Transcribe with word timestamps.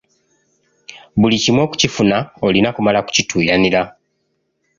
Buli 1.19 1.37
kimu 1.43 1.59
okukifuna 1.65 2.17
olina 2.47 2.69
kumala 2.75 2.99
kukituuyanira. 3.05 3.81